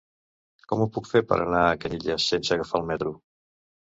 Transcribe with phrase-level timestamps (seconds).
[0.71, 3.13] Com ho puc fer per anar a Canyelles sense agafar el metro?